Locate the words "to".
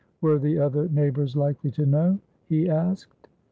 1.73-1.85